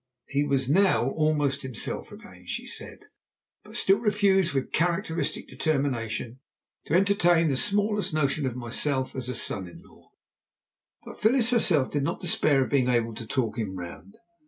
He 0.25 0.43
was 0.45 0.67
now 0.67 1.11
almost 1.11 1.61
himself 1.61 2.11
again, 2.11 2.45
she 2.47 2.65
said, 2.65 3.05
but 3.63 3.75
still 3.75 3.99
refused 3.99 4.51
with 4.51 4.71
characteristic 4.71 5.47
determination 5.47 6.39
to 6.87 6.95
entertain 6.95 7.49
the 7.49 7.55
smallest 7.55 8.11
notion 8.11 8.47
of 8.47 8.55
myself 8.55 9.15
as 9.15 9.29
a 9.29 9.35
son 9.35 9.67
in 9.67 9.79
law. 9.83 10.09
But 11.05 11.21
Phyllis 11.21 11.51
herself 11.51 11.91
did 11.91 12.01
not 12.01 12.19
despair 12.19 12.63
of 12.63 12.71
being 12.71 12.89
able 12.89 13.13
to 13.13 13.27
talk 13.27 13.59
him 13.59 13.77
round. 13.77 14.15